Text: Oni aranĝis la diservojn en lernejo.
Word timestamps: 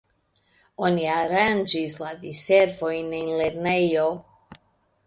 Oni 0.87 1.05
aranĝis 1.17 1.99
la 2.05 2.09
diservojn 2.25 3.15
en 3.23 3.31
lernejo. 3.43 4.09